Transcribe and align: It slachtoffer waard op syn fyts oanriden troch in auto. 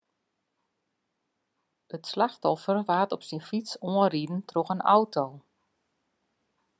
It 1.95 2.03
slachtoffer 2.11 2.77
waard 2.89 3.11
op 3.15 3.21
syn 3.27 3.43
fyts 3.49 3.71
oanriden 3.87 4.39
troch 4.49 4.71
in 4.75 4.83
auto. 4.95 5.25